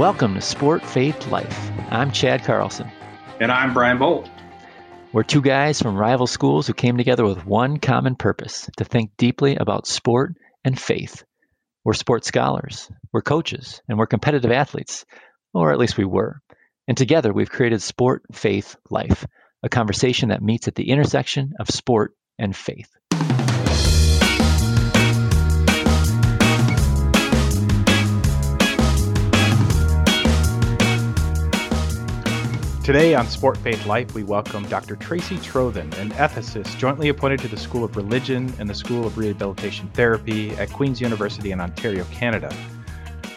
[0.00, 1.70] Welcome to Sport Faith Life.
[1.90, 2.90] I'm Chad Carlson.
[3.38, 4.30] And I'm Brian Bolt.
[5.12, 9.10] We're two guys from rival schools who came together with one common purpose to think
[9.18, 11.22] deeply about sport and faith.
[11.84, 15.04] We're sports scholars, we're coaches, and we're competitive athletes,
[15.52, 16.40] or at least we were.
[16.88, 19.26] And together we've created Sport Faith Life,
[19.62, 22.88] a conversation that meets at the intersection of sport and faith.
[32.90, 34.96] Today on Sport Faith Life, we welcome Dr.
[34.96, 39.16] Tracy Trothen, an ethicist jointly appointed to the School of Religion and the School of
[39.16, 42.52] Rehabilitation Therapy at Queen's University in Ontario, Canada.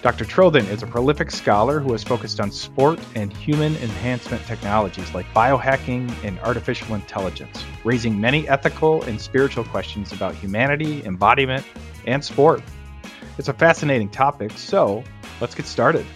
[0.02, 0.26] Dr.
[0.26, 5.28] Trothen is a prolific scholar who has focused on sport and human enhancement technologies like
[5.36, 11.64] biohacking and artificial intelligence, raising many ethical and spiritual questions about humanity, embodiment,
[12.08, 12.64] and sport.
[13.38, 15.04] It's a fascinating topic, so
[15.40, 16.08] let's get started.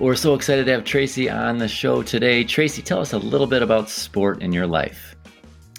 [0.00, 2.42] We're so excited to have Tracy on the show today.
[2.42, 5.14] Tracy, tell us a little bit about sport in your life.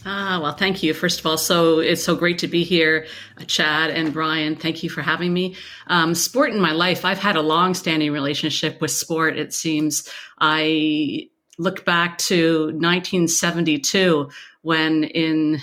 [0.05, 0.93] Ah, well, thank you.
[0.93, 3.07] First of all, so it's so great to be here,
[3.39, 4.55] uh, Chad and Brian.
[4.55, 5.55] Thank you for having me.
[5.87, 9.39] Um, sport in my life, I've had a long-standing relationship with sport.
[9.39, 10.07] It seems
[10.39, 11.27] I
[11.57, 14.29] look back to 1972
[14.61, 15.61] when in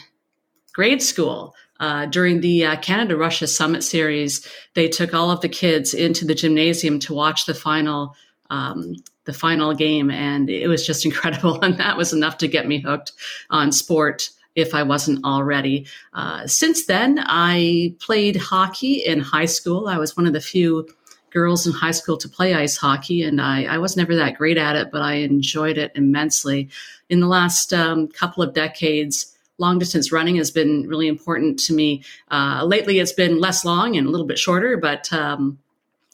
[0.72, 1.54] grade school.
[1.78, 6.24] Uh, during the uh, Canada Russia Summit Series, they took all of the kids into
[6.24, 8.16] the gymnasium to watch the final
[8.50, 11.60] um, the final game, and it was just incredible.
[11.60, 13.12] And that was enough to get me hooked
[13.50, 15.86] on sport if I wasn't already.
[16.12, 19.86] Uh, since then, I played hockey in high school.
[19.86, 20.88] I was one of the few
[21.30, 24.58] girls in high school to play ice hockey, and I, I was never that great
[24.58, 26.68] at it, but I enjoyed it immensely.
[27.08, 31.74] In the last um, couple of decades, long distance running has been really important to
[31.74, 32.02] me.
[32.30, 35.58] Uh, lately, it's been less long and a little bit shorter, but um,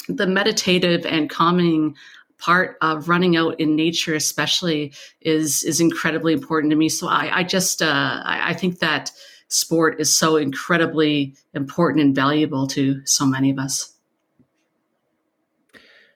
[0.08, 1.94] the meditative and calming
[2.38, 6.88] part of running out in nature, especially, is is incredibly important to me.
[6.88, 9.10] So I, I just uh, I, I think that
[9.48, 13.94] sport is so incredibly important and valuable to so many of us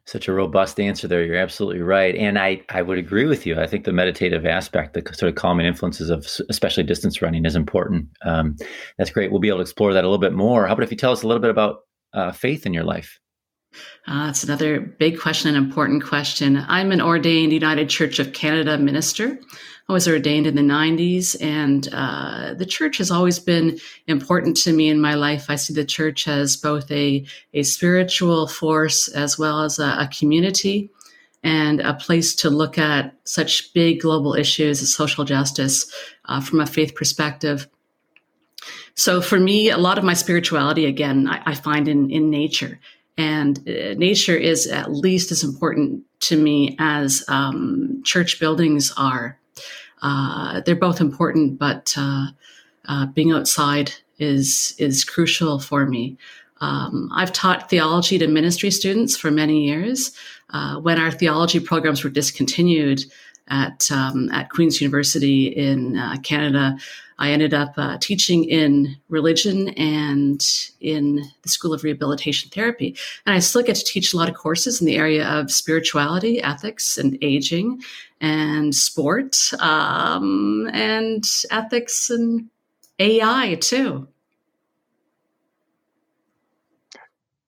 [0.09, 1.23] such a robust answer there.
[1.23, 2.15] You're absolutely right.
[2.17, 3.61] And I, I would agree with you.
[3.61, 7.55] I think the meditative aspect, the sort of calming influences of especially distance running is
[7.55, 8.09] important.
[8.25, 8.57] Um,
[8.97, 9.31] that's great.
[9.31, 10.67] We'll be able to explore that a little bit more.
[10.67, 11.81] How about if you tell us a little bit about
[12.15, 13.21] uh, faith in your life?
[14.07, 16.65] Uh, that's another big question, an important question.
[16.69, 19.39] I'm an ordained United Church of Canada minister.
[19.89, 24.73] I was ordained in the 90s, and uh, the church has always been important to
[24.73, 25.47] me in my life.
[25.49, 27.25] I see the church as both a,
[27.55, 30.91] a spiritual force as well as a, a community
[31.43, 35.91] and a place to look at such big global issues as social justice
[36.27, 37.67] uh, from a faith perspective.
[38.95, 42.79] So for me, a lot of my spirituality, again, I, I find in, in nature
[43.19, 49.39] and uh, nature is at least as important to me as um, church buildings are.
[50.01, 52.27] Uh, they're both important, but uh,
[52.87, 56.17] uh being outside is is crucial for me.
[56.61, 60.13] Um, I've taught theology to ministry students for many years.
[60.51, 63.05] Uh, when our theology programs were discontinued
[63.51, 66.77] at um, at Queen's University in uh, Canada,
[67.19, 70.41] I ended up uh, teaching in religion and
[70.81, 72.97] in the School of Rehabilitation Therapy.
[73.27, 76.41] And I still get to teach a lot of courses in the area of spirituality,
[76.41, 77.83] ethics, and aging,
[78.21, 82.49] and sport, um, and ethics and
[83.01, 84.07] AI too.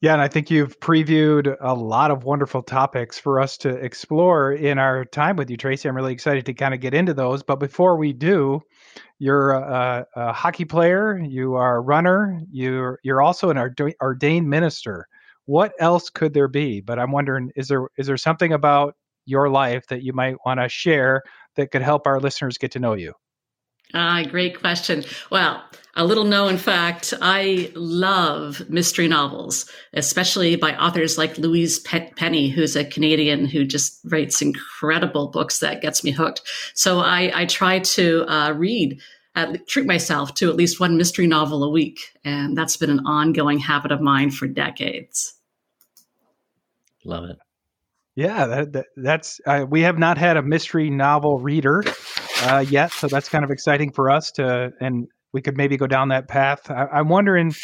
[0.01, 4.53] Yeah, and I think you've previewed a lot of wonderful topics for us to explore
[4.53, 5.89] in our time with you, Tracy.
[5.89, 7.43] I'm really excited to kind of get into those.
[7.43, 8.63] But before we do,
[9.19, 13.59] you're a, a hockey player, you are a runner, you're you're also an
[14.03, 15.07] ordained minister.
[15.47, 16.81] What else could there be?
[16.81, 18.97] But I'm wondering, is there is there something about
[19.27, 21.23] your life that you might want to share
[21.57, 23.15] that could help our listeners get to know you?
[23.95, 25.05] Ah, great question.
[25.31, 25.63] Well,
[25.95, 32.77] a little known fact I love mystery novels, especially by authors like Louise Penny, who's
[32.77, 36.43] a Canadian who just writes incredible books that gets me hooked.
[36.75, 39.01] So I, I try to uh, read,
[39.35, 42.17] at, treat myself to at least one mystery novel a week.
[42.25, 45.35] And that's been an ongoing habit of mine for decades.
[47.05, 47.39] Love it.
[48.15, 51.83] Yeah, that, that, that's uh, we have not had a mystery novel reader
[52.43, 55.87] uh, yet, so that's kind of exciting for us to, and we could maybe go
[55.87, 56.71] down that path.
[56.71, 57.55] I, am wondering,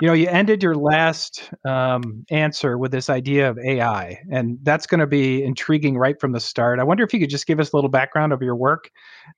[0.00, 4.86] you know, you ended your last um, answer with this idea of AI, and that's
[4.86, 6.80] going to be intriguing right from the start.
[6.80, 8.90] I wonder if you could just give us a little background of your work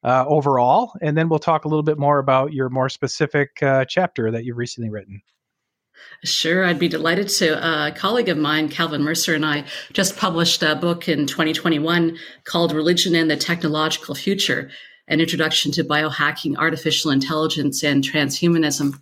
[0.03, 3.85] uh, overall, and then we'll talk a little bit more about your more specific uh,
[3.85, 5.23] chapter that you've recently written.
[6.25, 7.87] Sure, I'd be delighted to.
[7.87, 12.73] A colleague of mine, Calvin Mercer, and I just published a book in 2021 called
[12.73, 14.71] Religion and the Technological Future
[15.09, 19.01] An Introduction to Biohacking, Artificial Intelligence, and Transhumanism.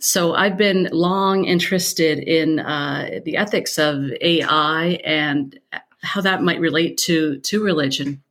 [0.00, 5.58] So I've been long interested in uh, the ethics of AI and
[6.02, 8.22] how that might relate to, to religion.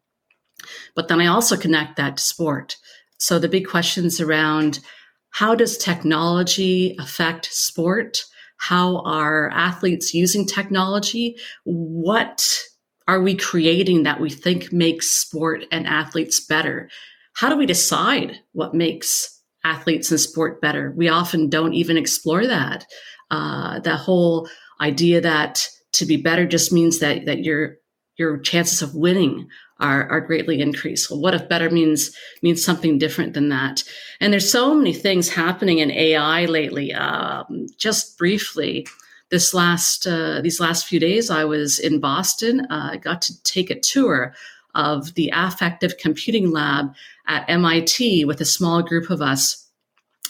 [0.96, 2.78] But then I also connect that to sport.
[3.18, 4.80] So the big questions around
[5.38, 8.26] how does technology affect sport?
[8.58, 11.36] How are athletes using technology?
[11.64, 12.60] What
[13.08, 16.90] are we creating that we think makes sport and athletes better?
[17.34, 20.92] How do we decide what makes athletes and sport better?
[20.98, 22.88] We often don't even explore that.
[23.30, 24.50] Uh, the whole
[24.82, 27.76] idea that to be better just means that that your
[28.18, 29.48] your chances of winning
[29.80, 31.10] are, are greatly increased.
[31.10, 33.84] Well, what if better means means something different than that?
[34.20, 36.94] And there's so many things happening in AI lately.
[36.94, 38.88] Um, just briefly,
[39.30, 42.62] this last uh, these last few days, I was in Boston.
[42.70, 44.34] Uh, I got to take a tour
[44.74, 46.94] of the affective computing lab
[47.28, 49.68] at MIT with a small group of us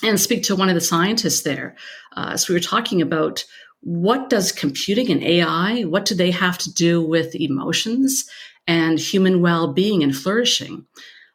[0.02, 1.76] and speak to one of the scientists there.
[2.16, 3.44] Uh, so we were talking about
[3.80, 8.28] what does computing and AI, what do they have to do with emotions
[8.68, 10.86] and human well-being and flourishing.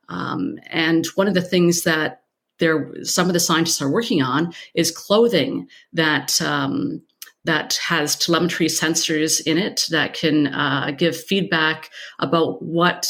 [0.07, 2.21] Um, and one of the things that
[2.59, 7.01] there, some of the scientists are working on is clothing that um,
[7.45, 11.89] that has telemetry sensors in it that can uh, give feedback
[12.19, 13.07] about what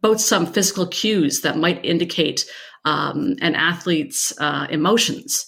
[0.00, 2.44] both some physical cues that might indicate
[2.84, 5.47] um, an athlete's uh, emotions.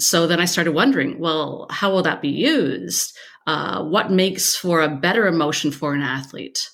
[0.00, 3.16] So then I started wondering, well, how will that be used?
[3.46, 6.68] Uh, what makes for a better emotion for an athlete?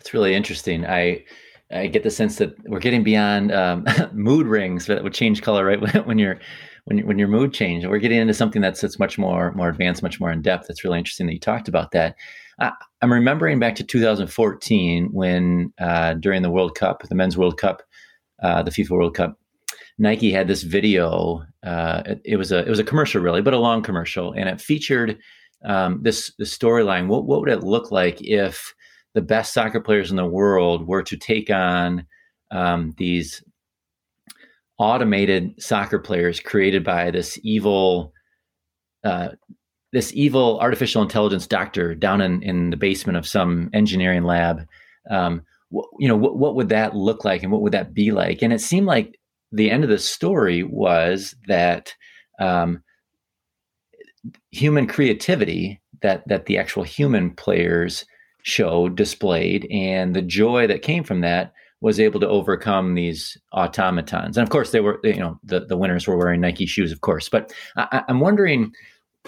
[0.00, 0.86] It's really interesting.
[0.86, 1.24] I
[1.72, 5.64] I get the sense that we're getting beyond um, mood rings that would change color
[5.64, 6.40] right when you're
[6.84, 7.88] when you, when your mood changes.
[7.88, 10.66] We're getting into something that's that's much more more advanced, much more in depth.
[10.66, 12.16] That's really interesting that you talked about that.
[12.58, 17.56] I, am remembering back to 2014 when uh, during the World Cup, the Men's World
[17.56, 17.82] Cup,
[18.42, 19.38] uh, the FIFA World Cup,
[19.98, 21.44] Nike had this video.
[21.62, 24.48] Uh, it, it, was a it was a commercial, really, but a long commercial, and
[24.48, 25.18] it featured
[25.64, 27.06] um, this this storyline.
[27.06, 28.74] What what would it look like if
[29.14, 32.06] the best soccer players in the world were to take on
[32.50, 33.42] um, these
[34.78, 38.12] automated soccer players created by this evil
[39.04, 39.28] uh,
[39.92, 44.66] this evil artificial intelligence doctor down in, in the basement of some engineering lab
[45.10, 48.42] um, you know what, what would that look like and what would that be like?
[48.42, 49.18] And it seemed like
[49.52, 51.94] the end of the story was that
[52.40, 52.82] um,
[54.50, 58.04] human creativity that that the actual human players
[58.42, 61.52] showed displayed and the joy that came from that
[61.82, 64.36] was able to overcome these automatons.
[64.36, 67.00] And of course they were you know the, the winners were wearing nike shoes of
[67.00, 67.28] course.
[67.28, 68.72] But I, i'm wondering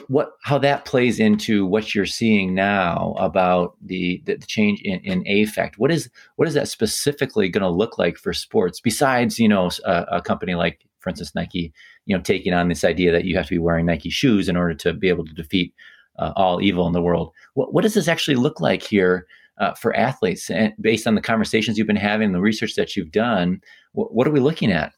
[0.08, 5.26] what how that plays into what you're seeing now about the the, change in, in
[5.26, 5.78] affect.
[5.78, 9.70] What is what is that specifically going to look like for sports besides you know
[9.84, 11.72] a, a, company like for instance nike
[12.06, 14.56] you know taking on this idea that you have to be wearing nike shoes in
[14.56, 15.74] order to be able to defeat
[16.18, 17.32] uh, all evil in the world?
[17.54, 19.26] What, what does this actually look like here
[19.58, 20.50] uh, for athletes?
[20.50, 23.60] And based on the conversations you've been having the research that you've done
[23.92, 24.92] what, what are we looking at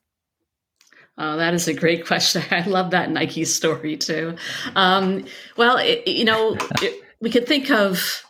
[1.16, 2.42] Oh, that is a great question.
[2.50, 4.36] I love that Nike story too.
[4.74, 5.24] Um,
[5.56, 8.24] well, it, you know, it, we could think of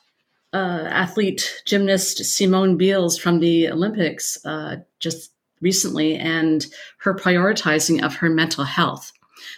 [0.52, 6.66] uh, athlete gymnast Simone Biles from the Olympics uh, just recently and
[6.98, 9.10] her prioritizing of her mental health.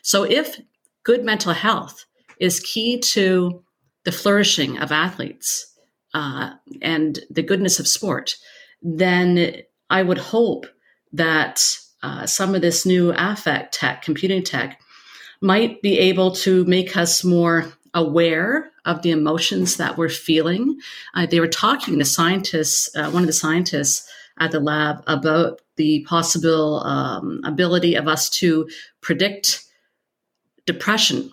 [0.02, 0.58] So, if
[1.02, 2.06] good mental health
[2.40, 3.62] is key to
[4.04, 5.74] the flourishing of athletes
[6.14, 8.36] uh, and the goodness of sport,
[8.80, 9.56] then
[9.90, 10.66] I would hope
[11.12, 11.62] that
[12.02, 14.80] uh, some of this new affect tech, computing tech,
[15.40, 20.78] might be able to make us more aware of the emotions that we're feeling.
[21.14, 25.60] Uh, they were talking to scientists, uh, one of the scientists at the lab, about
[25.76, 28.68] the possible um, ability of us to
[29.00, 29.64] predict
[30.66, 31.30] depression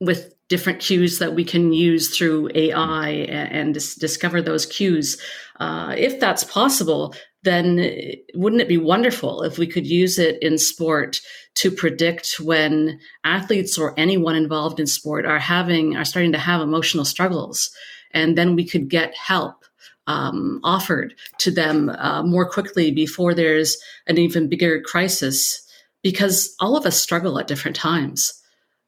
[0.00, 5.20] with different cues that we can use through AI and, and dis- discover those cues.
[5.60, 7.94] Uh, if that's possible, then
[8.34, 11.20] wouldn't it be wonderful if we could use it in sport
[11.56, 16.60] to predict when athletes or anyone involved in sport are having are starting to have
[16.60, 17.70] emotional struggles?
[18.12, 19.64] And then we could get help
[20.06, 25.66] um, offered to them uh, more quickly before there's an even bigger crisis.
[26.02, 28.32] Because all of us struggle at different times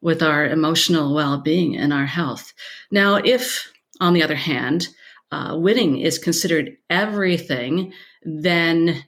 [0.00, 2.52] with our emotional well-being and our health.
[2.90, 4.88] Now if on the other hand
[5.30, 7.92] uh, winning is considered everything
[8.24, 9.04] then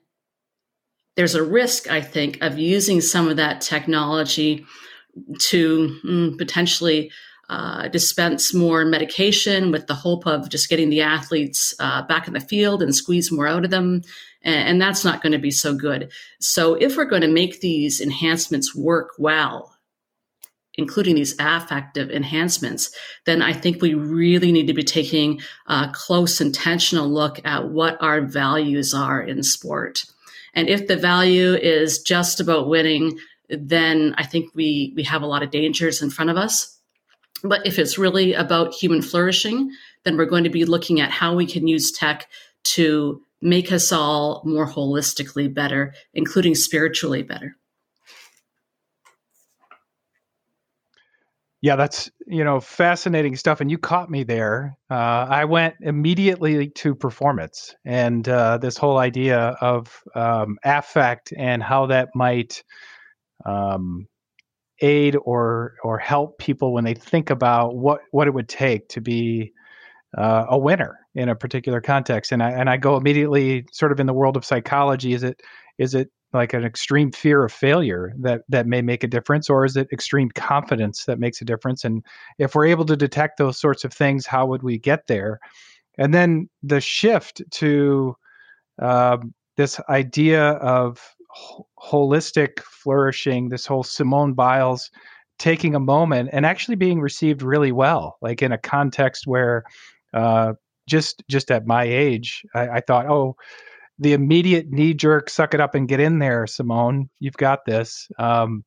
[1.16, 4.66] there's a risk, I think, of using some of that technology
[5.38, 7.10] to mm, potentially
[7.48, 12.32] uh, dispense more medication with the hope of just getting the athletes uh, back in
[12.32, 14.02] the field and squeeze more out of them.
[14.42, 16.10] And, and that's not going to be so good.
[16.40, 19.73] So, if we're going to make these enhancements work well,
[20.76, 22.90] including these affective enhancements,
[23.26, 28.00] then I think we really need to be taking a close, intentional look at what
[28.02, 30.04] our values are in sport.
[30.54, 35.26] And if the value is just about winning, then I think we, we have a
[35.26, 36.78] lot of dangers in front of us.
[37.42, 39.70] But if it's really about human flourishing,
[40.04, 42.28] then we're going to be looking at how we can use tech
[42.64, 47.56] to make us all more holistically better, including spiritually better.
[51.64, 54.76] Yeah, that's you know fascinating stuff, and you caught me there.
[54.90, 61.62] Uh, I went immediately to performance and uh, this whole idea of um, affect and
[61.62, 62.62] how that might
[63.46, 64.06] um,
[64.80, 69.00] aid or or help people when they think about what what it would take to
[69.00, 69.52] be
[70.18, 72.32] uh, a winner in a particular context.
[72.32, 75.14] And I and I go immediately sort of in the world of psychology.
[75.14, 75.40] Is it
[75.78, 79.64] is it like an extreme fear of failure that that may make a difference or
[79.64, 81.84] is it extreme confidence that makes a difference?
[81.84, 82.04] And
[82.38, 85.40] if we're able to detect those sorts of things how would we get there?
[85.96, 88.16] And then the shift to
[88.82, 89.18] uh,
[89.56, 91.00] this idea of
[91.78, 94.90] holistic flourishing this whole simone biles
[95.38, 99.64] taking a moment and actually being received really well like in a context where
[100.12, 100.52] uh,
[100.86, 103.36] just just at my age I, I thought oh
[103.98, 107.08] the immediate knee jerk, suck it up and get in there, Simone.
[107.20, 108.08] You've got this.
[108.18, 108.64] Um,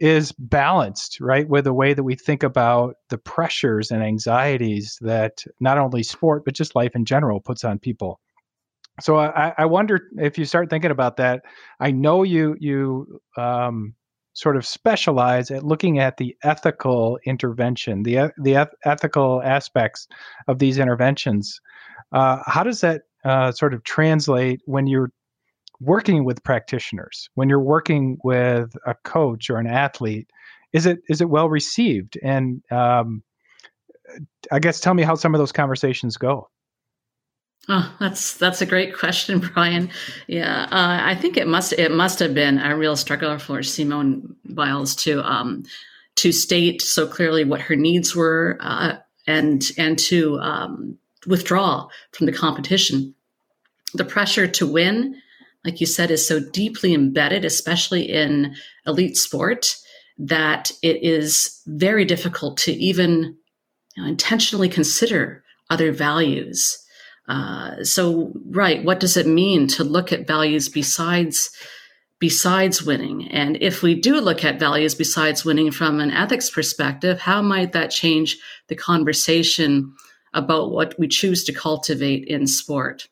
[0.00, 5.42] is balanced, right, with the way that we think about the pressures and anxieties that
[5.60, 8.20] not only sport but just life in general puts on people.
[9.00, 11.42] So I, I wonder if you start thinking about that.
[11.78, 13.94] I know you you um,
[14.34, 20.08] sort of specialize at looking at the ethical intervention, the the ethical aspects
[20.48, 21.60] of these interventions.
[22.12, 25.10] Uh, how does that uh, sort of translate when you're
[25.80, 30.30] working with practitioners, when you're working with a coach or an athlete?
[30.72, 32.18] Is it is it well received?
[32.22, 33.22] And um,
[34.52, 36.48] I guess tell me how some of those conversations go.
[37.68, 39.90] Oh, that's that's a great question, Brian.
[40.26, 44.36] Yeah, uh, I think it must it must have been a real struggle for Simone
[44.44, 45.64] Biles to um,
[46.16, 48.96] to state so clearly what her needs were uh,
[49.26, 53.14] and and to um, withdraw from the competition.
[53.94, 55.16] The pressure to win,
[55.64, 58.54] like you said, is so deeply embedded, especially in
[58.86, 59.76] elite sport,
[60.18, 63.36] that it is very difficult to even
[63.96, 66.78] you know, intentionally consider other values.
[67.28, 71.50] Uh, so, right, what does it mean to look at values besides
[72.20, 73.28] besides winning?
[73.28, 77.72] And if we do look at values besides winning from an ethics perspective, how might
[77.72, 79.94] that change the conversation
[80.34, 83.08] about what we choose to cultivate in sport.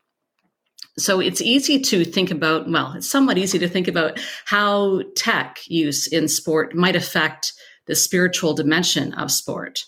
[0.99, 5.59] So it's easy to think about, well, it's somewhat easy to think about how tech
[5.67, 7.53] use in sport might affect
[7.87, 9.85] the spiritual dimension of sport.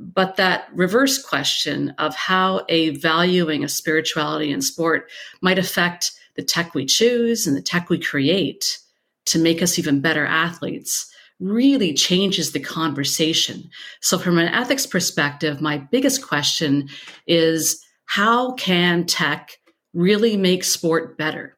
[0.00, 5.08] But that reverse question of how a valuing of spirituality in sport
[5.40, 8.78] might affect the tech we choose and the tech we create
[9.26, 13.68] to make us even better athletes really changes the conversation.
[14.00, 16.88] So, from an ethics perspective, my biggest question
[17.26, 19.58] is how can tech
[19.92, 21.56] really make sport better?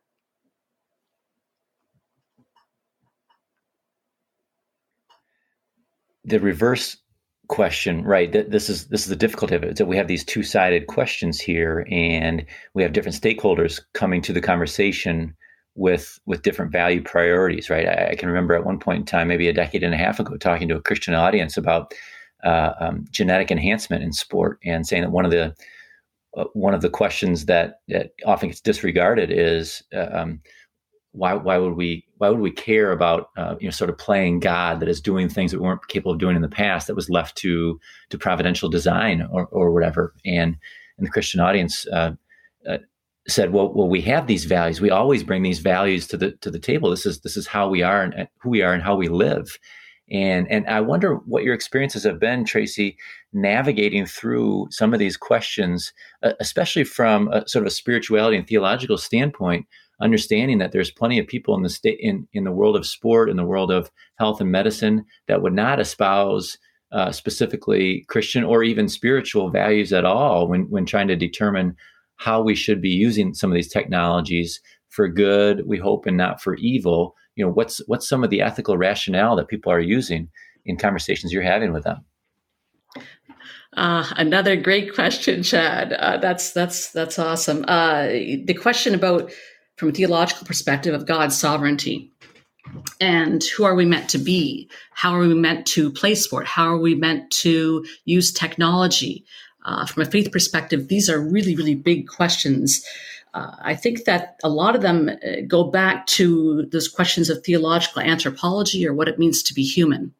[6.25, 6.97] The reverse
[7.49, 10.88] question right this is this is the difficulty of it that we have these two-sided
[10.88, 15.33] questions here and we have different stakeholders coming to the conversation
[15.76, 17.87] with with different value priorities right?
[17.87, 20.18] I, I, can remember at one point in time maybe a decade and a half
[20.18, 21.92] ago talking to a christian audience about
[22.45, 25.54] uh, um, genetic enhancement in sport and saying that one of the
[26.37, 30.40] uh, one of the questions that, that often gets disregarded is uh, um,
[31.12, 34.40] why why would we why would we care about uh, you know sort of playing
[34.40, 36.95] God that is doing things that we weren't capable of doing in the past that
[36.95, 37.80] was left to
[38.11, 40.14] to providential design or or whatever?
[40.26, 40.56] And
[40.99, 42.12] in the Christian audience uh,
[42.68, 42.78] uh,
[43.28, 44.80] said, well, well, we have these values.
[44.80, 46.90] We always bring these values to the to the table.
[46.90, 49.59] This is this is how we are and who we are and how we live.
[50.11, 52.97] And and I wonder what your experiences have been, Tracy,
[53.33, 55.92] navigating through some of these questions,
[56.23, 59.66] uh, especially from a sort of a spirituality and theological standpoint.
[60.00, 63.30] Understanding that there's plenty of people in the state in in the world of sport,
[63.30, 66.59] in the world of health and medicine, that would not espouse
[66.92, 71.75] uh, specifically Christian or even spiritual values at all when when trying to determine
[72.17, 76.41] how we should be using some of these technologies for good, we hope, and not
[76.43, 77.15] for evil.
[77.35, 80.29] You know, what's what's some of the ethical rationale that people are using
[80.65, 82.05] in conversations you're having with them?
[83.77, 85.93] Uh, another great question, Chad.
[85.93, 87.65] Uh, that's that's that's awesome.
[87.69, 89.31] Uh, the question about,
[89.77, 92.11] from a theological perspective, of God's sovereignty
[93.01, 94.69] and who are we meant to be?
[94.93, 96.47] How are we meant to play sport?
[96.47, 99.25] How are we meant to use technology?
[99.67, 102.83] Uh, from a faith perspective, these are really, really big questions.
[103.35, 107.45] Uh, I think that a lot of them uh, go back to those questions of
[107.45, 110.15] theological anthropology or what it means to be human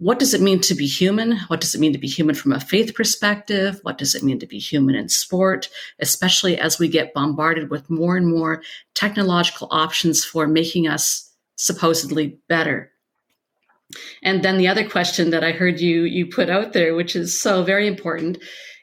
[0.00, 1.36] what does it mean to be human?
[1.48, 3.80] What does it mean to be human from a faith perspective?
[3.82, 7.90] What does it mean to be human in sport, especially as we get bombarded with
[7.90, 8.62] more and more
[8.94, 12.89] technological options for making us supposedly better?
[14.22, 17.40] And then the other question that I heard you you put out there, which is
[17.40, 18.38] so very important,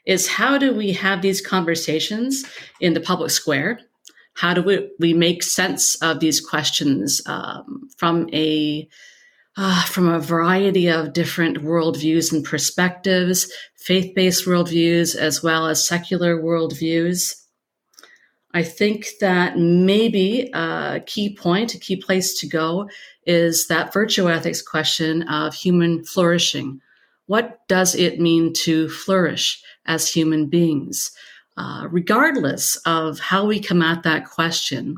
[0.06, 2.44] is how do we have these conversations
[2.80, 3.80] in the public square?
[4.34, 8.88] How do we, we make sense of these questions um, from a
[9.60, 15.86] uh, from a variety of different worldviews and perspectives, faith based worldviews, as well as
[15.86, 17.34] secular worldviews.
[18.54, 22.88] I think that maybe a key point, a key place to go
[23.28, 26.80] is that virtue ethics question of human flourishing.
[27.26, 31.12] What does it mean to flourish as human beings?
[31.58, 34.96] Uh, regardless of how we come at that question,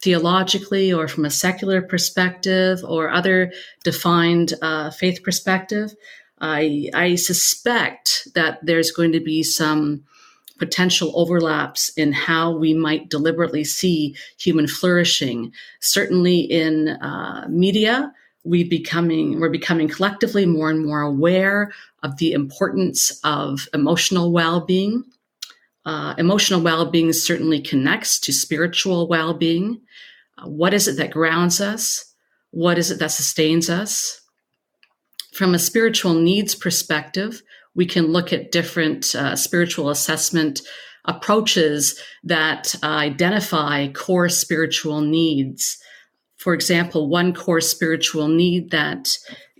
[0.00, 3.52] theologically or from a secular perspective or other
[3.82, 5.94] defined uh, faith perspective,
[6.40, 10.04] I, I suspect that there's going to be some
[10.58, 15.52] potential overlaps in how we might deliberately see human flourishing.
[15.80, 18.12] Certainly in uh, media,
[18.44, 25.04] we becoming we're becoming collectively more and more aware of the importance of emotional well-being
[25.86, 29.80] uh, emotional well being certainly connects to spiritual well being.
[30.38, 32.14] Uh, what is it that grounds us?
[32.50, 34.20] What is it that sustains us?
[35.32, 37.42] From a spiritual needs perspective,
[37.74, 40.62] we can look at different uh, spiritual assessment
[41.04, 45.76] approaches that uh, identify core spiritual needs.
[46.36, 49.08] For example, one core spiritual need that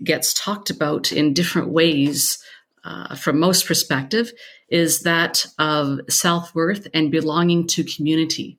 [0.03, 2.38] gets talked about in different ways
[2.85, 4.33] uh, from most perspective
[4.68, 8.59] is that of self worth and belonging to community.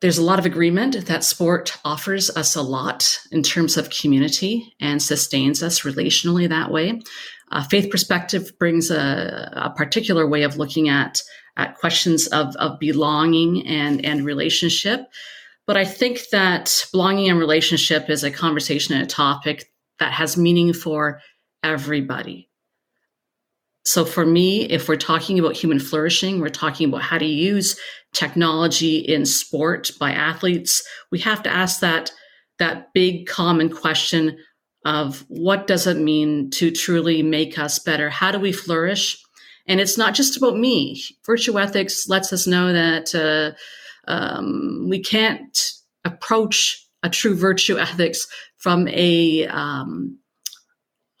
[0.00, 4.74] There's a lot of agreement that sport offers us a lot in terms of community
[4.80, 7.02] and sustains us relationally that way.
[7.52, 11.20] Uh, faith perspective brings a, a, particular way of looking at,
[11.56, 15.06] at questions of, of belonging and, and relationship.
[15.66, 20.36] But I think that belonging and relationship is a conversation and a topic that has
[20.36, 21.20] meaning for
[21.62, 22.49] everybody.
[23.90, 27.76] So for me, if we're talking about human flourishing, we're talking about how to use
[28.12, 30.80] technology in sport by athletes.
[31.10, 32.12] We have to ask that
[32.60, 34.38] that big common question
[34.84, 38.10] of what does it mean to truly make us better?
[38.10, 39.20] How do we flourish?
[39.66, 41.02] And it's not just about me.
[41.26, 43.56] Virtue ethics lets us know that uh,
[44.06, 45.72] um, we can't
[46.04, 50.19] approach a true virtue ethics from a um,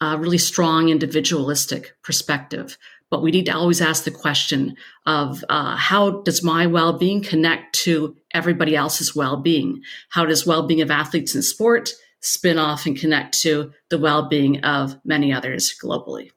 [0.00, 2.78] a really strong individualistic perspective.
[3.10, 7.22] But we need to always ask the question of uh, how does my well being
[7.22, 9.82] connect to everybody else's well being?
[10.10, 14.28] How does well being of athletes in sport spin off and connect to the well
[14.28, 16.30] being of many others globally?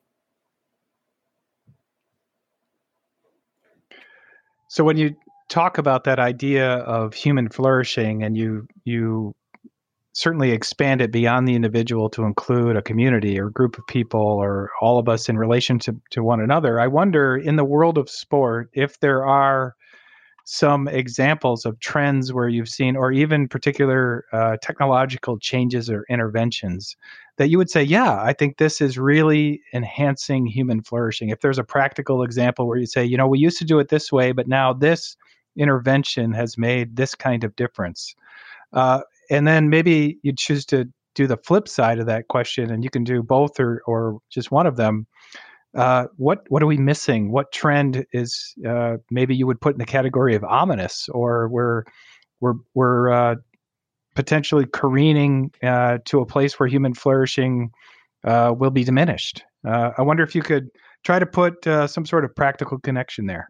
[4.68, 5.16] So when you
[5.50, 9.36] talk about that idea of human flourishing and you you
[10.14, 14.70] certainly expand it beyond the individual to include a community or group of people or
[14.80, 16.80] all of us in relation to, to one another.
[16.80, 19.76] I wonder in the world of sport if there are
[20.46, 26.96] some examples of trends where you've seen, or even particular uh, technological changes or interventions
[27.38, 31.30] that you would say, yeah, I think this is really enhancing human flourishing.
[31.30, 33.90] If there's a practical example where you say, you know, we used to do it
[33.90, 35.16] this way, but now this
[35.58, 38.14] intervention has made this kind of difference.
[38.74, 42.84] Uh, and then maybe you choose to do the flip side of that question, and
[42.84, 45.08] you can do both or or just one of them.
[45.76, 47.32] Uh, what what are we missing?
[47.32, 51.84] What trend is uh, maybe you would put in the category of ominous, or we're
[52.40, 53.36] we're we're uh,
[54.16, 57.72] potentially careening uh, to a place where human flourishing
[58.24, 59.44] uh, will be diminished.
[59.68, 60.70] Uh, I wonder if you could
[61.04, 63.50] try to put some sort of practical connection there.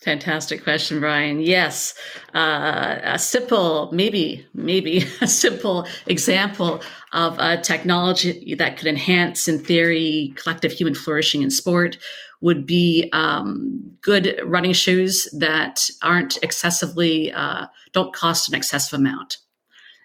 [0.00, 1.40] Fantastic question, Brian.
[1.40, 1.92] Yes,
[2.32, 6.80] uh, a simple, maybe, maybe a simple example
[7.12, 11.98] of a technology that could enhance, in theory, collective human flourishing in sport
[12.40, 19.38] would be um, good running shoes that aren't excessively, uh, don't cost an excessive amount.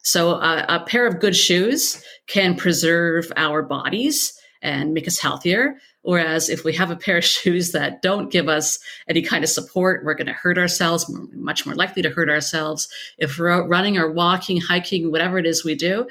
[0.04, 5.78] So uh, a pair of good shoes can preserve our bodies and make us healthier.
[6.04, 9.50] Whereas if we have a pair of shoes that don't give us any kind of
[9.50, 12.88] support, we're going to hurt ourselves, we're much more likely to hurt ourselves.
[13.18, 16.08] If we're running or walking, hiking, whatever it is we do,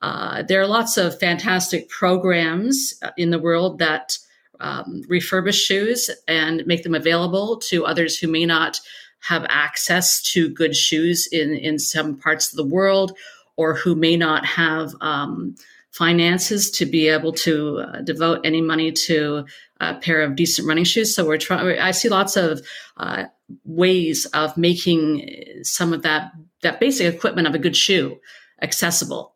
[0.00, 4.18] uh, there are lots of fantastic programs uh, in the world that
[4.58, 8.80] um, refurbish shoes and make them available to others who may not
[9.20, 13.16] have access to good shoes in, in some parts of the world
[13.56, 15.54] or who may not have um,
[15.92, 19.44] finances to be able to uh, devote any money to
[19.80, 21.14] a pair of decent running shoes.
[21.14, 21.78] So we're trying.
[21.78, 23.24] I see lots of uh,
[23.64, 28.18] ways of making some of that that basic equipment of a good shoe
[28.62, 29.34] accessible.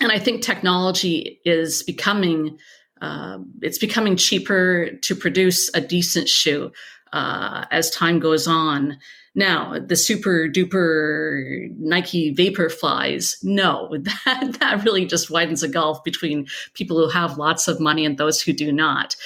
[0.00, 2.58] And I think technology is becoming
[3.00, 6.70] uh, it's becoming cheaper to produce a decent shoe
[7.12, 8.98] uh, as time goes on.
[9.34, 16.46] Now, the super duper Nike Vaporflies, no, that, that really just widens a gulf between
[16.74, 19.16] people who have lots of money and those who do not.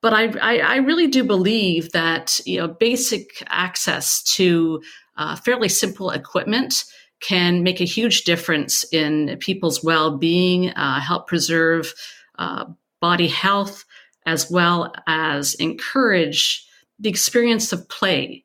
[0.00, 4.82] But I, I, I really do believe that you know basic access to
[5.16, 6.84] uh, fairly simple equipment
[7.20, 11.94] can make a huge difference in people's well-being, uh, help preserve
[12.38, 12.64] uh,
[13.00, 13.84] body health,
[14.26, 16.66] as well as encourage
[16.98, 18.41] the experience of play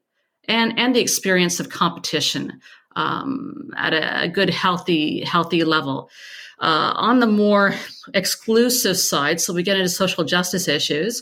[0.47, 2.61] and and the experience of competition
[2.95, 6.09] um, at a, a, good healthy healthy level.
[6.59, 7.75] Uh, on the more
[8.15, 11.21] exclusive side, so we get into social justice issues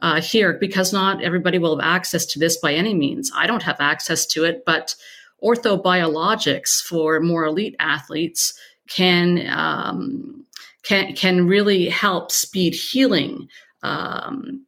[0.00, 3.32] uh, here because not everybody will have access to this by any means.
[3.34, 4.94] I don't have access to it, but
[5.42, 8.52] orthobiologics for more elite athletes
[8.88, 10.44] can um,
[10.82, 13.48] can can really help speed healing.
[13.82, 14.66] Um,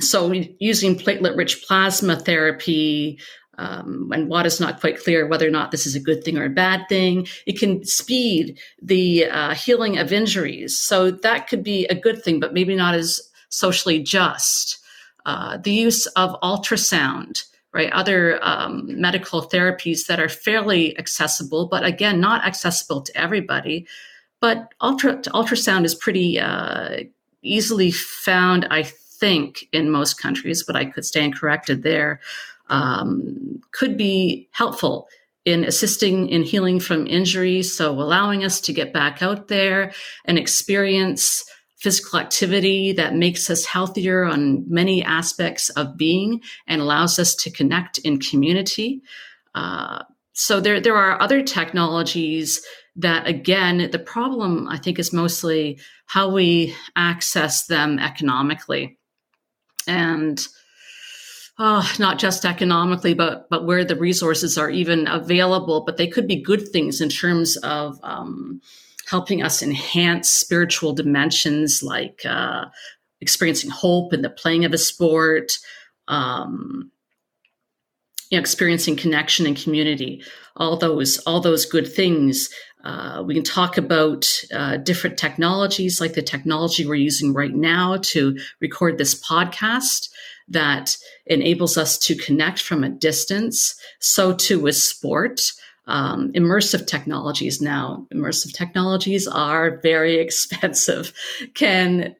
[0.00, 3.20] so using platelet-rich plasma therapy,
[3.58, 6.38] um, and what is not quite clear whether or not this is a good thing
[6.38, 7.26] or a bad thing.
[7.46, 10.78] It can speed the uh, healing of injuries.
[10.78, 14.78] So that could be a good thing, but maybe not as socially just.
[15.26, 17.90] Uh, the use of ultrasound, right?
[17.92, 23.86] Other um, medical therapies that are fairly accessible, but again, not accessible to everybody.
[24.40, 27.04] But ultra, ultrasound is pretty uh,
[27.42, 32.20] easily found, I think, in most countries, but I could stand corrected there
[32.68, 35.08] um, could be helpful
[35.44, 37.76] in assisting in healing from injuries.
[37.76, 39.92] So, allowing us to get back out there
[40.24, 41.44] and experience
[41.76, 47.50] physical activity that makes us healthier on many aspects of being and allows us to
[47.50, 49.02] connect in community.
[49.54, 52.64] Uh, so, there, there are other technologies
[52.96, 58.98] that, again, the problem I think is mostly how we access them economically.
[59.86, 60.40] And
[61.58, 65.84] uh, not just economically, but but where the resources are even available.
[65.84, 68.60] But they could be good things in terms of um,
[69.08, 72.64] helping us enhance spiritual dimensions, like uh,
[73.20, 75.52] experiencing hope in the playing of a sport,
[76.08, 76.90] um,
[78.30, 80.24] you know, experiencing connection and community.
[80.56, 82.50] All those all those good things.
[82.82, 87.96] Uh, we can talk about uh, different technologies, like the technology we're using right now
[88.02, 90.10] to record this podcast
[90.48, 93.74] that enables us to connect from a distance.
[94.00, 95.40] So too with sport.
[95.86, 101.12] Um, immersive technologies now, immersive technologies are very expensive,
[101.54, 102.16] can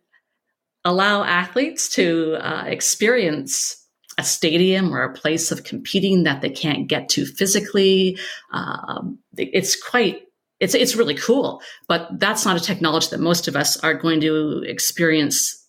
[0.85, 3.81] allow athletes to uh, experience
[4.19, 8.19] a stadium or a place of competing that they can't get to physically.
[8.53, 10.23] Um, it's quite
[10.61, 14.21] it's it's really cool, but that's not a technology that most of us are going
[14.21, 15.63] to experience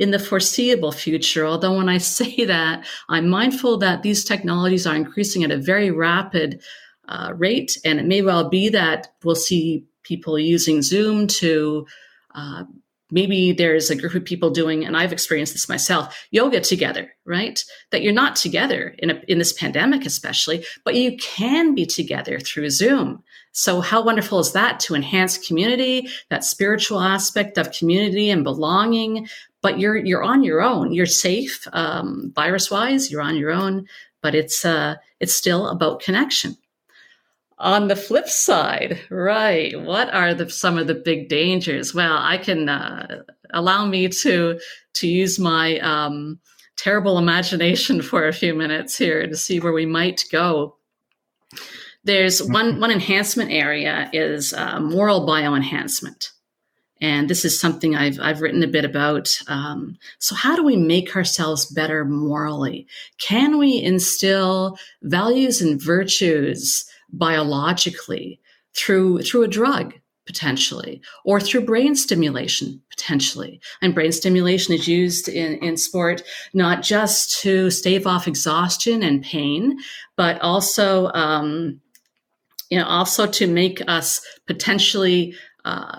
[0.00, 1.46] in the foreseeable future.
[1.46, 5.92] Although when I say that, I'm mindful that these technologies are increasing at a very
[5.92, 6.62] rapid
[7.06, 11.86] uh, rate, and it may well be that we'll see people using Zoom to
[12.34, 12.64] uh,
[13.10, 17.62] maybe there's a group of people doing, and I've experienced this myself, yoga together, right?
[17.90, 22.38] That you're not together in, a, in this pandemic, especially, but you can be together
[22.38, 23.22] through Zoom.
[23.52, 29.28] So how wonderful is that to enhance community, that spiritual aspect of community and belonging,
[29.62, 30.92] but you're you're on your own.
[30.92, 33.10] You're safe, um, virus wise.
[33.10, 33.86] You're on your own,
[34.22, 36.56] but it's uh, it's still about connection.
[37.58, 39.78] On the flip side, right?
[39.82, 41.94] What are the some of the big dangers?
[41.94, 44.58] Well, I can uh, allow me to
[44.94, 46.40] to use my um,
[46.76, 50.76] terrible imagination for a few minutes here to see where we might go.
[52.04, 56.30] There's one one enhancement area is uh, moral bioenhancement.
[57.00, 59.36] And this is something I've, I've written a bit about.
[59.48, 62.86] Um, so, how do we make ourselves better morally?
[63.18, 68.40] Can we instill values and virtues biologically
[68.74, 69.94] through, through a drug?
[70.26, 73.60] potentially, or through brain stimulation, potentially.
[73.82, 76.22] And brain stimulation is used in, in sport
[76.54, 79.78] not just to stave off exhaustion and pain,
[80.14, 81.80] but also, um,
[82.68, 85.34] you know, also to make us potentially
[85.64, 85.98] uh,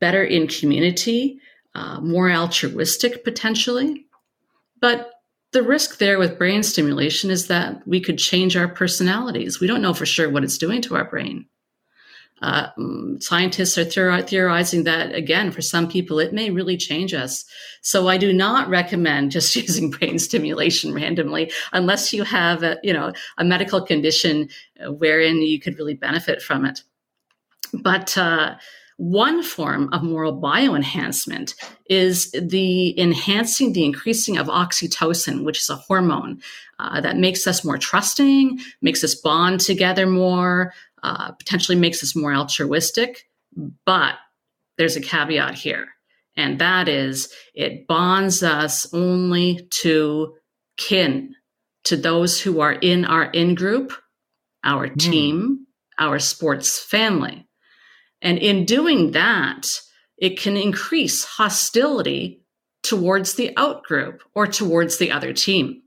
[0.00, 1.38] better in community,
[1.74, 4.06] uh, more altruistic potentially.
[4.80, 5.10] But
[5.52, 9.60] the risk there with brain stimulation is that we could change our personalities.
[9.60, 11.46] We don't know for sure what it's doing to our brain.
[12.42, 17.44] Uh, mm, scientists are theorizing that again, for some people, it may really change us.
[17.82, 22.92] So I do not recommend just using brain stimulation randomly unless you have a, you
[22.92, 24.48] know, a medical condition
[24.88, 26.82] wherein you could really benefit from it.
[27.74, 28.56] But, uh,
[29.00, 31.54] one form of moral bioenhancement
[31.88, 36.42] is the enhancing, the increasing of oxytocin, which is a hormone
[36.78, 42.14] uh, that makes us more trusting, makes us bond together more, uh, potentially makes us
[42.14, 43.26] more altruistic.
[43.86, 44.16] But
[44.76, 45.88] there's a caveat here,
[46.36, 50.34] and that is it bonds us only to
[50.76, 51.34] kin,
[51.84, 53.94] to those who are in our in group,
[54.62, 54.98] our mm.
[54.98, 55.66] team,
[55.98, 57.46] our sports family.
[58.22, 59.66] And in doing that,
[60.18, 62.42] it can increase hostility
[62.82, 65.82] towards the outgroup or towards the other team.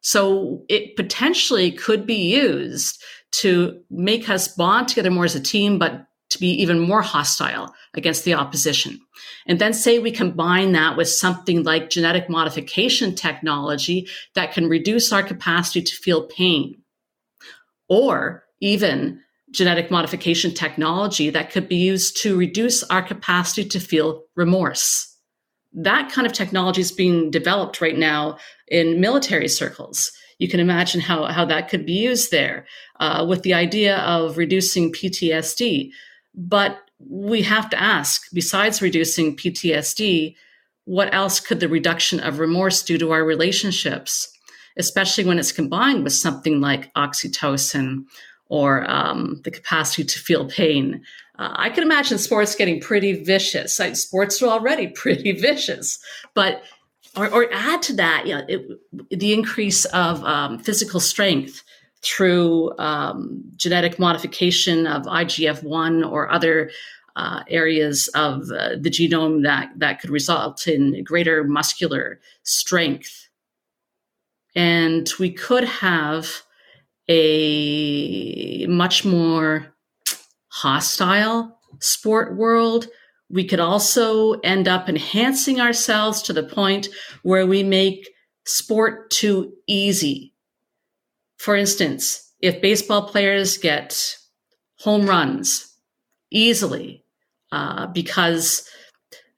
[0.00, 5.78] So it potentially could be used to make us bond together more as a team,
[5.78, 9.00] but to be even more hostile against the opposition.
[9.46, 15.12] And then say we combine that with something like genetic modification technology that can reduce
[15.12, 16.82] our capacity to feel pain
[17.88, 24.24] or even genetic modification technology that could be used to reduce our capacity to feel
[24.36, 25.16] remorse.
[25.72, 30.10] That kind of technology is being developed right now in military circles.
[30.38, 32.66] You can imagine how, how that could be used there
[33.00, 35.90] uh, with the idea of reducing PTSD.
[36.34, 40.34] But we have to ask, besides reducing PTSD,
[40.84, 44.30] what else could the reduction of remorse do to our relationships,
[44.78, 48.04] especially when it's combined with something like oxytocin
[48.48, 51.02] or um, the capacity to feel pain.
[51.38, 53.78] Uh, I can imagine sports getting pretty vicious.
[53.78, 55.98] Like, sports are already pretty vicious,
[56.34, 56.62] but
[57.16, 58.68] or, or add to that, you know, it,
[59.10, 61.62] the increase of um, physical strength
[62.02, 66.70] through um, genetic modification of IGF one or other
[67.16, 73.28] uh, areas of uh, the genome that that could result in greater muscular strength,
[74.54, 76.42] and we could have
[77.08, 79.74] a much more
[80.48, 82.86] hostile sport world.
[83.30, 86.88] We could also end up enhancing ourselves to the point
[87.22, 88.08] where we make
[88.44, 90.34] sport too easy.
[91.36, 94.16] For instance, if baseball players get
[94.78, 95.74] home runs
[96.30, 97.04] easily
[97.52, 98.68] uh, because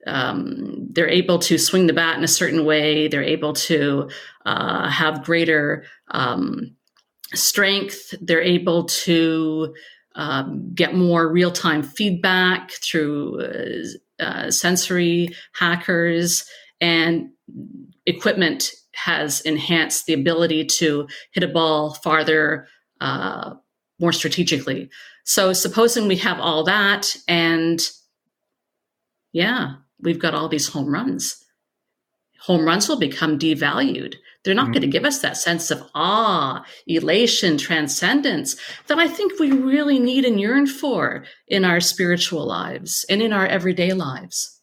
[0.06, 4.08] um, they're able to swing the bat in a certain way, they're able to
[4.46, 6.76] uh, have greater um,
[7.34, 8.14] strength.
[8.20, 9.74] They're able to
[10.14, 16.44] um, get more real time feedback through uh, uh, sensory hackers,
[16.80, 17.30] and
[18.06, 22.66] equipment has enhanced the ability to hit a ball farther,
[23.00, 23.54] uh,
[23.98, 24.90] more strategically.
[25.24, 27.80] So, supposing we have all that, and
[29.32, 31.44] yeah, we've got all these home runs.
[32.46, 34.72] Home runs will become devalued they're not mm-hmm.
[34.72, 39.98] going to give us that sense of awe, elation, transcendence that I think we really
[39.98, 44.56] need and yearn for in our spiritual lives and in our everyday lives.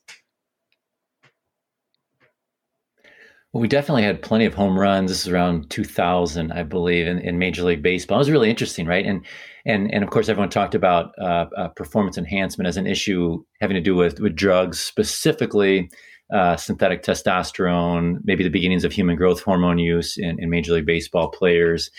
[3.53, 5.09] Well, we definitely had plenty of home runs.
[5.09, 8.17] This is around 2000, I believe, in, in Major League Baseball.
[8.17, 9.05] It was really interesting, right?
[9.05, 9.25] And
[9.65, 13.75] and and of course, everyone talked about uh, uh, performance enhancement as an issue having
[13.75, 15.89] to do with with drugs, specifically
[16.31, 20.85] uh, synthetic testosterone, maybe the beginnings of human growth hormone use in, in, Major League
[20.85, 21.89] Baseball players.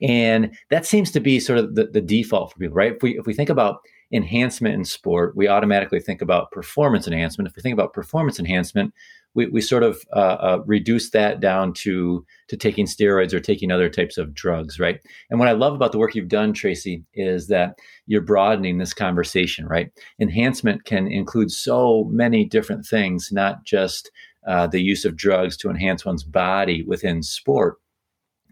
[0.00, 2.94] And that seems to be sort of the, the default for people, right?
[2.94, 3.80] If we, if we think about
[4.12, 7.48] enhancement in sport, we automatically think about performance enhancement.
[7.48, 8.92] If we think about performance enhancement,
[9.34, 13.70] we, we sort of uh, uh, reduce that down to to taking steroids or taking
[13.70, 15.00] other types of drugs, right?
[15.30, 18.92] And what I love about the work you've done, Tracy, is that you're broadening this
[18.92, 19.90] conversation, right?
[20.20, 24.10] Enhancement can include so many different things, not just
[24.46, 27.76] uh, the use of drugs to enhance one's body within sport.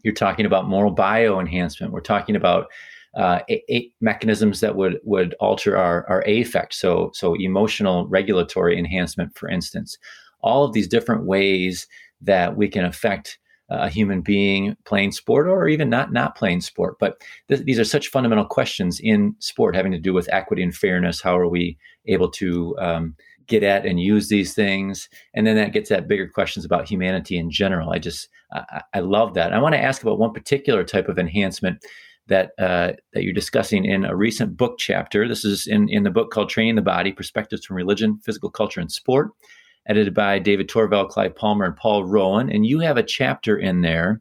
[0.02, 1.92] You're talking about moral bio enhancement.
[1.92, 2.68] We're talking about
[3.14, 6.74] uh, a, a mechanisms that would would alter our our affect.
[6.74, 9.98] So so emotional regulatory enhancement, for instance,
[10.42, 11.86] all of these different ways
[12.20, 13.38] that we can affect
[13.70, 16.96] a human being playing sport or even not not playing sport.
[16.98, 20.74] But th- these are such fundamental questions in sport having to do with equity and
[20.74, 21.20] fairness.
[21.20, 23.14] How are we able to um,
[23.46, 25.08] get at and use these things?
[25.34, 27.90] And then that gets at bigger questions about humanity in general.
[27.90, 29.52] I just I, I love that.
[29.52, 31.84] I want to ask about one particular type of enhancement
[32.26, 35.28] that uh, that you're discussing in a recent book chapter.
[35.28, 38.80] This is in in the book called "Training the Body: Perspectives from Religion, Physical Culture,
[38.80, 39.30] and Sport."
[39.88, 42.50] Edited by David Torevell, Clive Palmer, and Paul Rowan.
[42.50, 44.20] And you have a chapter in there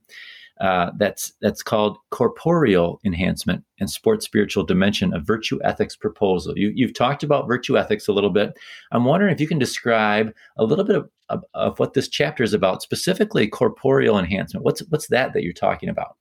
[0.60, 6.72] uh, that's that's called "Corporeal Enhancement and Sports Spiritual Dimension of Virtue Ethics Proposal." You,
[6.76, 8.58] you've talked about virtue ethics a little bit.
[8.92, 12.44] I'm wondering if you can describe a little bit of, of, of what this chapter
[12.44, 14.66] is about, specifically corporeal enhancement.
[14.66, 16.18] What's what's that that you're talking about?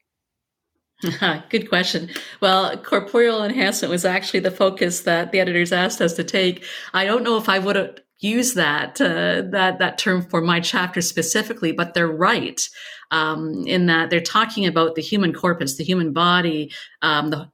[1.49, 2.09] Good question.
[2.41, 6.65] Well, corporeal enhancement was actually the focus that the editors asked us to take.
[6.93, 10.61] I don't know if I would have use that uh, that that term for my
[10.61, 12.61] chapter specifically, but they're right
[13.11, 17.51] um, in that they're talking about the human corpus, the human body, um, the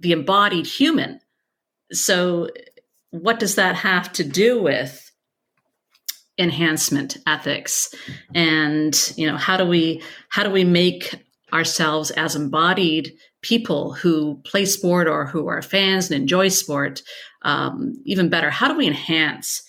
[0.00, 1.20] the embodied human.
[1.92, 2.48] So,
[3.10, 5.10] what does that have to do with
[6.38, 7.94] enhancement ethics?
[8.34, 11.14] And you know, how do we how do we make
[11.52, 17.02] ourselves as embodied people who play sport or who are fans and enjoy sport
[17.42, 18.50] um, even better?
[18.50, 19.62] How do we enhance?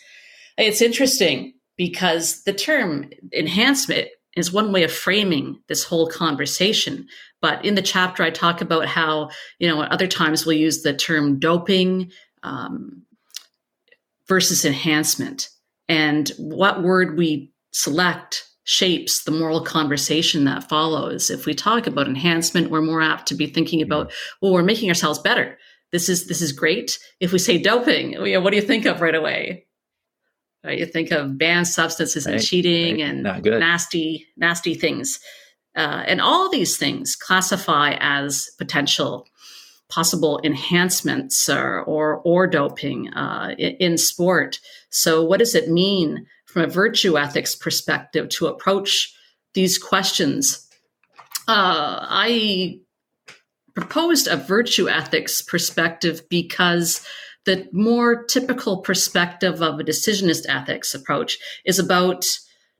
[0.57, 7.07] It's interesting because the term enhancement is one way of framing this whole conversation.
[7.41, 10.83] But in the chapter, I talk about how, you know, at other times we'll use
[10.83, 12.11] the term doping
[12.43, 13.03] um,
[14.27, 15.49] versus enhancement.
[15.89, 21.29] And what word we select shapes the moral conversation that follows.
[21.29, 24.11] If we talk about enhancement, we're more apt to be thinking about,
[24.41, 25.57] well, we're making ourselves better.
[25.91, 26.97] This is this is great.
[27.19, 29.65] If we say doping, you know, what do you think of right away?
[30.63, 30.79] Right?
[30.79, 33.45] You think of banned substances right, and cheating right.
[33.45, 35.19] and nasty, nasty things.
[35.75, 39.27] Uh, and all these things classify as potential
[39.91, 44.59] possible enhancements or or, or doping uh, in, in, sport.
[44.89, 49.13] So, what does it mean from a virtue ethics perspective to approach
[49.53, 50.67] these questions?
[51.47, 52.79] Uh, I
[53.75, 57.05] proposed a virtue ethics perspective because
[57.45, 62.25] the more typical perspective of a decisionist ethics approach is about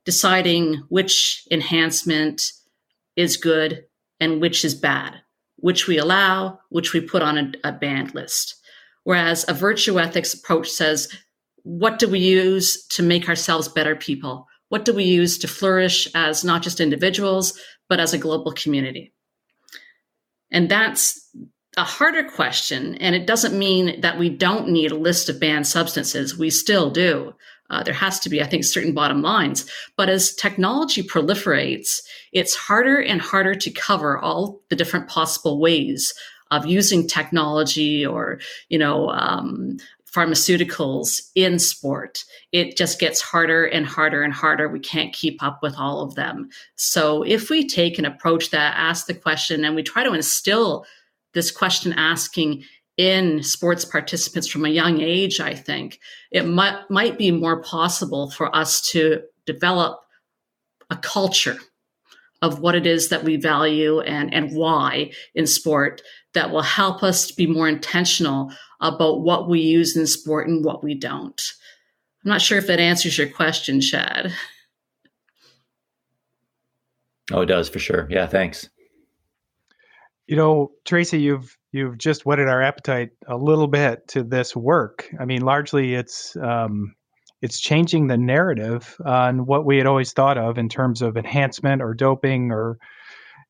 [0.04, 2.52] deciding which enhancement
[3.16, 3.84] is good
[4.20, 5.14] and which is bad,
[5.56, 8.56] which we allow, which we put on a, a banned list.
[9.04, 11.08] Whereas a virtue ethics approach says,
[11.64, 14.46] what do we use to make ourselves better people?
[14.68, 19.12] What do we use to flourish as not just individuals, but as a global community?
[20.50, 21.28] And that's
[21.76, 25.66] a harder question, and it doesn't mean that we don't need a list of banned
[25.66, 26.36] substances.
[26.36, 27.34] We still do.
[27.70, 29.70] Uh, there has to be, I think, certain bottom lines.
[29.96, 36.12] But as technology proliferates, it's harder and harder to cover all the different possible ways
[36.50, 39.78] of using technology or, you know, um,
[40.14, 42.24] pharmaceuticals in sport.
[42.52, 44.68] It just gets harder and harder and harder.
[44.68, 46.50] We can't keep up with all of them.
[46.76, 50.84] So if we take an approach that asks the question and we try to instill
[51.34, 52.64] this question asking
[52.96, 55.98] in sports participants from a young age, I think
[56.30, 60.00] it might, might be more possible for us to develop
[60.90, 61.56] a culture
[62.42, 66.02] of what it is that we value and, and why in sport
[66.34, 70.64] that will help us to be more intentional about what we use in sport and
[70.64, 71.40] what we don't.
[72.24, 74.32] I'm not sure if that answers your question, Chad.
[77.30, 78.06] Oh, it does for sure.
[78.10, 78.68] Yeah, thanks.
[80.26, 85.08] You know, Tracy, you've you've just whetted our appetite a little bit to this work.
[85.20, 86.94] I mean, largely it's um,
[87.40, 91.82] it's changing the narrative on what we had always thought of in terms of enhancement
[91.82, 92.78] or doping or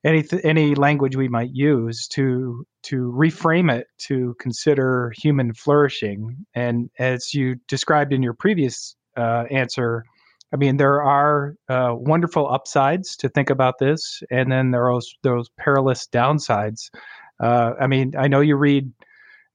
[0.04, 6.44] any any language we might use to to reframe it to consider human flourishing.
[6.54, 10.04] And as you described in your previous uh, answer,
[10.52, 14.94] I mean, there are uh, wonderful upsides to think about this, and then there are
[14.94, 16.90] those, those perilous downsides.
[17.40, 18.92] Uh, I mean, I know you read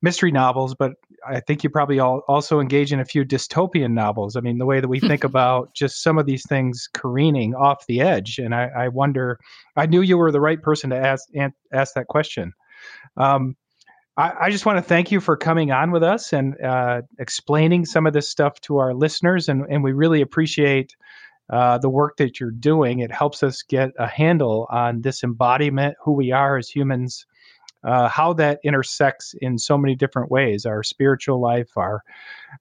[0.02, 0.94] mystery novels, but
[1.28, 4.36] I think you probably all also engage in a few dystopian novels.
[4.36, 7.86] I mean, the way that we think about just some of these things careening off
[7.88, 9.40] the edge, and I, I wonder.
[9.76, 11.28] I knew you were the right person to ask
[11.72, 12.54] ask that question.
[13.16, 13.56] Um,
[14.18, 17.86] I, I just want to thank you for coming on with us and uh, explaining
[17.86, 20.96] some of this stuff to our listeners, and, and we really appreciate
[21.52, 23.00] uh, the work that you're doing.
[23.00, 27.26] It helps us get a handle on this embodiment, who we are as humans,
[27.84, 32.04] uh, how that intersects in so many different ways our spiritual life, our,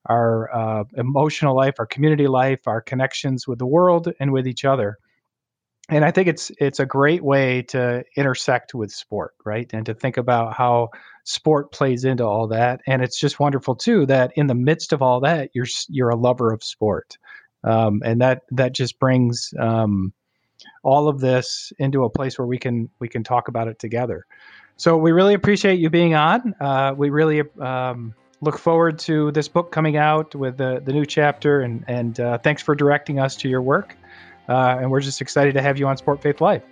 [0.05, 4.65] our uh, emotional life, our community life, our connections with the world and with each
[4.65, 4.99] other.
[5.89, 9.70] And I think it's it's a great way to intersect with sport, right?
[9.72, 10.91] And to think about how
[11.24, 12.80] sport plays into all that.
[12.87, 16.16] And it's just wonderful too that in the midst of all that, you're you're a
[16.16, 17.16] lover of sport
[17.66, 20.12] um, and that that just brings um,
[20.82, 24.24] all of this into a place where we can we can talk about it together.
[24.76, 26.55] So we really appreciate you being on.
[26.61, 31.05] Uh, we really um, look forward to this book coming out with the the new
[31.05, 33.97] chapter, and and uh, thanks for directing us to your work.
[34.49, 36.62] Uh, and we're just excited to have you on Sport Faith Life.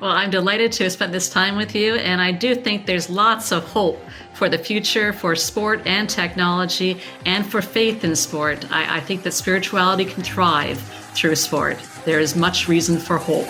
[0.00, 3.52] Well, I'm delighted to spent this time with you, and I do think there's lots
[3.52, 4.00] of hope
[4.32, 8.64] for the future, for sport and technology, and for faith in sport.
[8.72, 10.80] I, I think that spirituality can thrive
[11.12, 11.78] through sport.
[12.06, 13.48] There is much reason for hope.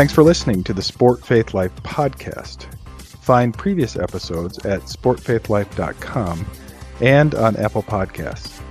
[0.00, 2.64] Thanks for listening to the Sport Faith Life podcast.
[3.20, 6.46] Find previous episodes at sportfaithlife.com
[7.02, 8.62] and on Apple Podcasts.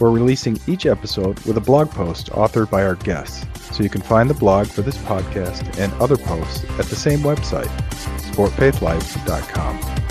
[0.00, 4.02] We're releasing each episode with a blog post authored by our guests, so you can
[4.02, 7.70] find the blog for this podcast and other posts at the same website,
[8.32, 10.03] sportfaithlife.com.